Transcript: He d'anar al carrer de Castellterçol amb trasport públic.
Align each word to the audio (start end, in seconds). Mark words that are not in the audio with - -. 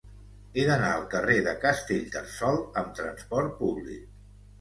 He 0.59 0.61
d'anar 0.67 0.87
al 0.93 1.03
carrer 1.11 1.35
de 1.47 1.53
Castellterçol 1.65 2.57
amb 2.83 2.97
trasport 3.01 3.53
públic. 3.61 4.09